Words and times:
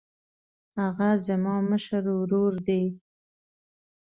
هغه 0.79 1.09
زما 1.25 1.55
مشر 1.69 2.03
ورور 2.17 2.53
دی 2.67 2.83